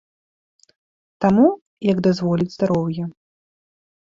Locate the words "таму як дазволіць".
1.25-2.49